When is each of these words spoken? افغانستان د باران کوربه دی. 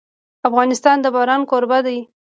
افغانستان 0.47 0.97
د 1.01 1.05
باران 1.15 1.41
کوربه 1.49 1.79
دی. 1.85 1.97